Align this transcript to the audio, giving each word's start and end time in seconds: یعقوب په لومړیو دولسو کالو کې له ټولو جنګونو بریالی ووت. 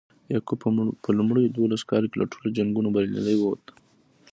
یعقوب 0.33 0.59
په 1.03 1.09
لومړیو 1.17 1.53
دولسو 1.57 1.87
کالو 1.91 2.07
کې 2.11 2.17
له 2.21 2.25
ټولو 2.31 2.47
جنګونو 2.57 2.89
بریالی 2.95 3.35
ووت. 3.37 3.63